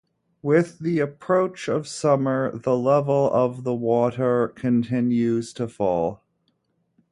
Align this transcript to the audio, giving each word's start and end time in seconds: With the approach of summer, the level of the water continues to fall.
With 0.41 0.79
the 0.79 0.97
approach 0.97 1.69
of 1.69 1.87
summer, 1.87 2.57
the 2.57 2.75
level 2.75 3.29
of 3.31 3.63
the 3.63 3.75
water 3.75 4.47
continues 4.47 5.53
to 5.53 5.67
fall. 5.67 6.23